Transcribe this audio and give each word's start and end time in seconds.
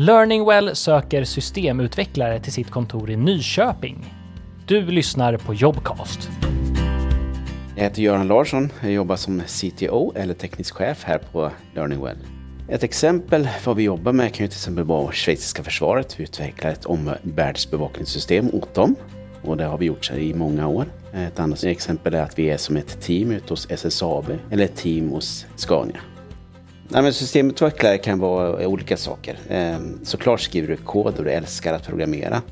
Learningwell 0.00 0.76
söker 0.76 1.24
systemutvecklare 1.24 2.40
till 2.40 2.52
sitt 2.52 2.70
kontor 2.70 3.10
i 3.10 3.16
Nyköping. 3.16 4.14
Du 4.66 4.86
lyssnar 4.86 5.36
på 5.36 5.54
Jobcast. 5.54 6.30
Jag 7.76 7.82
heter 7.82 8.02
Göran 8.02 8.28
Larsson. 8.28 8.70
Jag 8.80 8.92
jobbar 8.92 9.16
som 9.16 9.42
CTO 9.46 10.12
eller 10.16 10.34
teknisk 10.34 10.74
chef 10.74 11.04
här 11.04 11.18
på 11.32 11.50
Learningwell. 11.74 12.16
Ett 12.68 12.82
exempel 12.82 13.48
vad 13.64 13.76
vi 13.76 13.82
jobbar 13.82 14.12
med 14.12 14.34
kan 14.34 14.44
ju 14.44 14.48
till 14.48 14.56
exempel 14.56 14.84
vara 14.84 15.12
schweiziska 15.12 15.62
försvaret. 15.62 16.20
Vi 16.20 16.24
utvecklar 16.24 16.70
ett 16.70 16.84
omvärldsbevakningssystem 16.84 18.50
åt 18.52 18.74
dem 18.74 18.94
och 19.42 19.56
det 19.56 19.64
har 19.64 19.78
vi 19.78 19.86
gjort 19.86 20.10
i 20.10 20.34
många 20.34 20.68
år. 20.68 20.84
Ett 21.14 21.40
annat 21.40 21.64
exempel 21.64 22.14
är 22.14 22.22
att 22.22 22.38
vi 22.38 22.50
är 22.50 22.56
som 22.56 22.76
ett 22.76 23.00
team 23.00 23.30
ute 23.30 23.52
hos 23.52 23.70
SSAB 23.70 24.24
eller 24.50 24.64
ett 24.64 24.76
team 24.76 25.08
hos 25.08 25.46
Scania. 25.56 26.00
Nej, 26.90 27.02
men 27.02 27.12
systemutvecklare 27.12 27.98
kan 27.98 28.18
vara 28.18 28.66
olika 28.66 28.96
saker. 28.96 29.38
Ehm, 29.48 29.98
såklart 30.02 30.40
skriver 30.40 30.68
du 30.68 30.76
kod 30.76 31.18
och 31.18 31.24
du 31.24 31.30
älskar 31.30 31.74
att 31.74 31.86
programmera. 31.86 32.42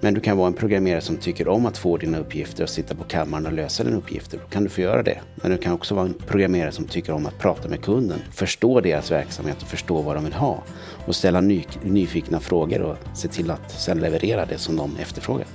Men 0.00 0.14
du 0.14 0.20
kan 0.20 0.36
vara 0.36 0.46
en 0.46 0.52
programmerare 0.52 1.00
som 1.00 1.16
tycker 1.16 1.48
om 1.48 1.66
att 1.66 1.78
få 1.78 1.96
dina 1.96 2.18
uppgifter 2.18 2.62
och 2.62 2.68
sitta 2.68 2.94
på 2.94 3.04
kammaren 3.04 3.46
och 3.46 3.52
lösa 3.52 3.84
dina 3.84 3.96
uppgifter. 3.96 4.38
Då 4.38 4.44
kan 4.48 4.64
du 4.64 4.68
få 4.68 4.80
göra 4.80 5.02
det. 5.02 5.20
Men 5.36 5.50
du 5.50 5.56
kan 5.56 5.72
också 5.72 5.94
vara 5.94 6.06
en 6.06 6.14
programmerare 6.26 6.72
som 6.72 6.84
tycker 6.84 7.12
om 7.12 7.26
att 7.26 7.38
prata 7.38 7.68
med 7.68 7.82
kunden, 7.82 8.18
förstå 8.32 8.80
deras 8.80 9.10
verksamhet 9.10 9.62
och 9.62 9.68
förstå 9.68 10.02
vad 10.02 10.16
de 10.16 10.24
vill 10.24 10.32
ha. 10.32 10.62
Och 11.06 11.16
ställa 11.16 11.40
ny, 11.40 11.64
nyfikna 11.82 12.40
frågor 12.40 12.82
och 12.82 12.96
se 13.14 13.28
till 13.28 13.50
att 13.50 13.70
sedan 13.70 14.00
leverera 14.00 14.46
det 14.46 14.58
som 14.58 14.76
de 14.76 14.96
efterfrågar. 14.96 15.46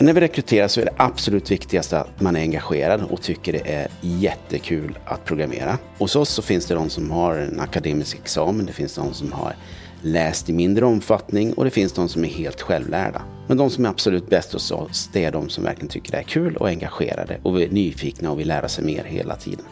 När 0.00 0.12
vi 0.12 0.20
rekryterar 0.20 0.68
så 0.68 0.80
är 0.80 0.84
det 0.84 0.94
absolut 0.96 1.50
viktigaste 1.50 2.00
att 2.00 2.20
man 2.20 2.36
är 2.36 2.40
engagerad 2.40 3.02
och 3.02 3.22
tycker 3.22 3.52
det 3.52 3.72
är 3.72 3.88
jättekul 4.00 4.98
att 5.04 5.24
programmera. 5.24 5.78
Hos 5.98 6.16
oss 6.16 6.28
så 6.28 6.42
finns 6.42 6.66
det 6.66 6.74
de 6.74 6.90
som 6.90 7.10
har 7.10 7.34
en 7.34 7.60
akademisk 7.60 8.16
examen, 8.16 8.66
det 8.66 8.72
finns 8.72 8.94
de 8.94 9.14
som 9.14 9.32
har 9.32 9.56
läst 10.02 10.50
i 10.50 10.52
mindre 10.52 10.84
omfattning 10.84 11.52
och 11.52 11.64
det 11.64 11.70
finns 11.70 11.92
de 11.92 12.08
som 12.08 12.24
är 12.24 12.28
helt 12.28 12.60
självlärda. 12.60 13.22
Men 13.46 13.56
de 13.56 13.70
som 13.70 13.84
är 13.84 13.88
absolut 13.88 14.30
bäst 14.30 14.52
hos 14.52 14.70
oss, 14.70 15.10
det 15.12 15.24
är 15.24 15.32
de 15.32 15.48
som 15.48 15.64
verkligen 15.64 15.88
tycker 15.88 16.12
det 16.12 16.18
är 16.18 16.22
kul 16.22 16.56
och 16.56 16.68
är 16.68 16.72
engagerade 16.72 17.38
och 17.42 17.62
är 17.62 17.68
nyfikna 17.68 18.30
och 18.30 18.40
vill 18.40 18.48
lära 18.48 18.68
sig 18.68 18.84
mer 18.84 19.04
hela 19.04 19.36
tiden 19.36 19.64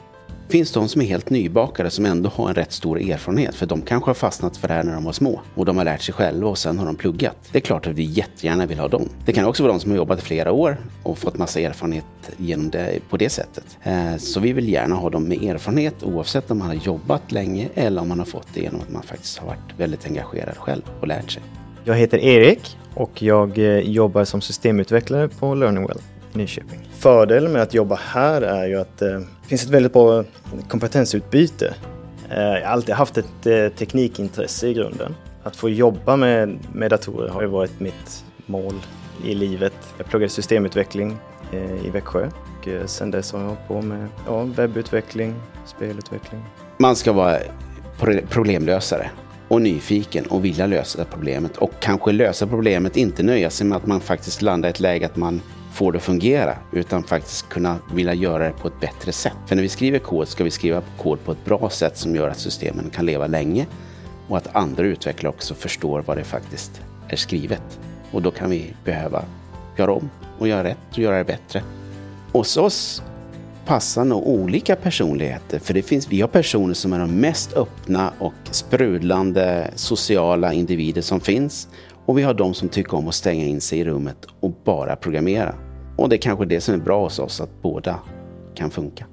finns 0.48 0.72
de 0.72 0.88
som 0.88 1.02
är 1.02 1.06
helt 1.06 1.30
nybakade 1.30 1.90
som 1.90 2.06
ändå 2.06 2.28
har 2.28 2.48
en 2.48 2.54
rätt 2.54 2.72
stor 2.72 3.00
erfarenhet. 3.00 3.54
För 3.54 3.66
de 3.66 3.82
kanske 3.82 4.08
har 4.08 4.14
fastnat 4.14 4.56
för 4.56 4.68
det 4.68 4.74
här 4.74 4.84
när 4.84 4.94
de 4.94 5.04
var 5.04 5.12
små. 5.12 5.40
Och 5.54 5.64
de 5.64 5.76
har 5.76 5.84
lärt 5.84 6.02
sig 6.02 6.14
själva 6.14 6.48
och 6.48 6.58
sen 6.58 6.78
har 6.78 6.86
de 6.86 6.96
pluggat. 6.96 7.36
Det 7.52 7.58
är 7.58 7.60
klart 7.60 7.86
att 7.86 7.92
vi 7.92 8.02
jättegärna 8.02 8.66
vill 8.66 8.78
ha 8.78 8.88
dem. 8.88 9.08
Det 9.24 9.32
kan 9.32 9.44
också 9.44 9.62
vara 9.62 9.72
de 9.72 9.80
som 9.80 9.90
har 9.90 9.96
jobbat 9.96 10.18
i 10.18 10.22
flera 10.22 10.52
år 10.52 10.76
och 11.02 11.18
fått 11.18 11.38
massa 11.38 11.60
erfarenhet 11.60 12.04
genom 12.36 12.70
det 12.70 12.98
på 13.10 13.16
det 13.16 13.28
sättet. 13.28 13.78
Eh, 13.82 14.16
så 14.16 14.40
vi 14.40 14.52
vill 14.52 14.68
gärna 14.68 14.94
ha 14.94 15.10
dem 15.10 15.28
med 15.28 15.42
erfarenhet 15.42 16.02
oavsett 16.02 16.50
om 16.50 16.58
man 16.58 16.66
har 16.66 16.74
jobbat 16.74 17.32
länge 17.32 17.68
eller 17.74 18.02
om 18.02 18.08
man 18.08 18.18
har 18.18 18.26
fått 18.26 18.48
det 18.54 18.60
genom 18.60 18.80
att 18.80 18.90
man 18.90 19.02
faktiskt 19.02 19.38
har 19.38 19.46
varit 19.46 19.78
väldigt 19.78 20.06
engagerad 20.06 20.56
själv 20.56 20.82
och 21.00 21.06
lärt 21.06 21.30
sig. 21.30 21.42
Jag 21.84 21.94
heter 21.94 22.18
Erik 22.18 22.76
och 22.94 23.22
jag 23.22 23.58
eh, 23.58 23.78
jobbar 23.78 24.24
som 24.24 24.40
systemutvecklare 24.40 25.28
på 25.28 25.54
Learningwell. 25.54 25.98
Nyköping. 26.36 26.88
Fördelen 26.92 27.52
med 27.52 27.62
att 27.62 27.74
jobba 27.74 27.94
här 27.94 28.42
är 28.42 28.66
ju 28.66 28.80
att 28.80 29.02
eh, 29.02 29.08
det 29.08 29.48
finns 29.48 29.64
ett 29.64 29.70
väldigt 29.70 29.92
bra 29.92 30.24
kompetensutbyte. 30.68 31.74
Eh, 32.30 32.38
jag 32.38 32.66
har 32.66 32.72
alltid 32.72 32.94
haft 32.94 33.18
ett 33.18 33.46
eh, 33.46 33.68
teknikintresse 33.68 34.68
i 34.68 34.74
grunden. 34.74 35.14
Att 35.42 35.56
få 35.56 35.68
jobba 35.68 36.16
med, 36.16 36.58
med 36.72 36.90
datorer 36.90 37.28
har 37.28 37.42
ju 37.42 37.48
varit 37.48 37.80
mitt 37.80 38.24
mål 38.46 38.74
i 39.24 39.34
livet. 39.34 39.74
Jag 39.98 40.06
pluggade 40.06 40.30
systemutveckling 40.30 41.16
i 41.84 41.90
Växjö 41.90 42.28
och 42.82 42.90
sen 42.90 43.10
dess 43.10 43.32
har 43.32 43.40
jag 43.40 43.46
hållit 43.46 43.68
på 43.68 43.82
med 43.82 44.08
ja, 44.26 44.42
webbutveckling, 44.42 45.34
spelutveckling. 45.66 46.42
Man 46.78 46.96
ska 46.96 47.12
vara 47.12 47.38
problemlösare 48.28 49.10
och 49.48 49.62
nyfiken 49.62 50.26
och 50.26 50.44
vilja 50.44 50.66
lösa 50.66 51.04
problemet 51.04 51.56
och 51.56 51.72
kanske 51.80 52.12
lösa 52.12 52.46
problemet, 52.46 52.96
inte 52.96 53.22
nöja 53.22 53.50
sig 53.50 53.66
med 53.66 53.76
att 53.76 53.86
man 53.86 54.00
faktiskt 54.00 54.42
landar 54.42 54.68
i 54.68 54.70
ett 54.70 54.80
läge 54.80 55.06
att 55.06 55.16
man 55.16 55.40
får 55.76 55.92
det 55.92 55.98
att 55.98 56.04
fungera 56.04 56.56
utan 56.72 57.02
faktiskt 57.02 57.48
kunna 57.48 57.78
vilja 57.92 58.14
göra 58.14 58.44
det 58.44 58.52
på 58.52 58.68
ett 58.68 58.80
bättre 58.80 59.12
sätt. 59.12 59.36
För 59.46 59.56
när 59.56 59.62
vi 59.62 59.68
skriver 59.68 59.98
kod 59.98 60.28
ska 60.28 60.44
vi 60.44 60.50
skriva 60.50 60.82
kod 60.98 61.24
på 61.24 61.32
ett 61.32 61.44
bra 61.44 61.70
sätt 61.70 61.96
som 61.98 62.14
gör 62.14 62.28
att 62.28 62.38
systemen 62.38 62.90
kan 62.90 63.06
leva 63.06 63.26
länge 63.26 63.66
och 64.28 64.36
att 64.36 64.56
andra 64.56 64.82
utvecklare 64.82 65.34
också 65.34 65.54
förstår 65.54 66.02
vad 66.06 66.16
det 66.16 66.24
faktiskt 66.24 66.80
är 67.08 67.16
skrivet. 67.16 67.80
Och 68.12 68.22
då 68.22 68.30
kan 68.30 68.50
vi 68.50 68.74
behöva 68.84 69.24
göra 69.78 69.92
om 69.92 70.10
och 70.38 70.48
göra 70.48 70.64
rätt 70.64 70.78
och 70.90 70.98
göra 70.98 71.18
det 71.18 71.24
bättre. 71.24 71.62
Hos 72.32 72.56
oss 72.56 73.02
passar 73.66 74.04
nog 74.04 74.28
olika 74.28 74.76
personligheter. 74.76 75.58
För 75.58 75.74
det 75.74 75.82
finns, 75.82 76.08
vi 76.08 76.20
har 76.20 76.28
personer 76.28 76.74
som 76.74 76.92
är 76.92 76.98
de 76.98 77.10
mest 77.10 77.52
öppna 77.52 78.12
och 78.18 78.34
sprudlande 78.50 79.70
sociala 79.74 80.52
individer 80.52 81.02
som 81.02 81.20
finns. 81.20 81.68
Och 82.06 82.18
vi 82.18 82.22
har 82.22 82.34
de 82.34 82.54
som 82.54 82.68
tycker 82.68 82.94
om 82.94 83.08
att 83.08 83.14
stänga 83.14 83.44
in 83.44 83.60
sig 83.60 83.78
i 83.78 83.84
rummet 83.84 84.26
och 84.40 84.52
bara 84.64 84.96
programmera. 84.96 85.54
Och 85.96 86.08
det 86.08 86.16
är 86.16 86.20
kanske 86.20 86.44
det 86.44 86.60
som 86.60 86.74
är 86.74 86.78
bra 86.78 87.02
hos 87.02 87.18
oss, 87.18 87.40
att 87.40 87.62
båda 87.62 87.98
kan 88.54 88.70
funka. 88.70 89.06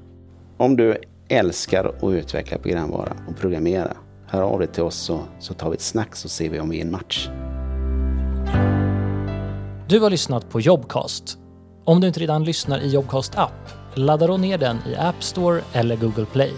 Om 0.58 0.76
du 0.76 0.98
älskar 1.28 1.86
att 1.86 2.14
utveckla 2.14 2.58
programvara 2.58 3.14
och 3.30 3.38
programmera, 3.38 3.98
hör 4.28 4.42
av 4.42 4.60
dig 4.60 4.68
till 4.68 4.84
oss 4.84 4.96
så, 4.96 5.20
så 5.40 5.54
tar 5.54 5.70
vi 5.70 5.76
ett 5.76 5.82
snack 5.82 6.16
så 6.16 6.30
ser 6.30 6.50
vi 6.50 6.60
om 6.60 6.70
vi 6.70 6.78
är 6.78 6.82
en 6.82 6.92
match. 6.92 7.30
Du 9.88 10.00
har 10.00 10.10
lyssnat 10.10 10.50
på 10.50 10.60
Jobcast. 10.60 11.38
Om 11.86 12.02
du 12.02 12.08
inte 12.08 12.20
redan 12.20 12.44
lyssnar 12.44 12.80
i 12.80 12.90
Jobcast 12.90 13.38
app, 13.38 13.70
ladda 13.94 14.28
då 14.28 14.38
ner 14.38 14.58
den 14.58 14.78
i 14.88 14.96
App 14.96 15.24
Store 15.24 15.62
eller 15.74 15.96
Google 15.96 16.26
Play. 16.26 16.54